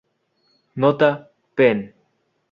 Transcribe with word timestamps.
Nota: 0.85 1.09
"pen. 1.55 1.93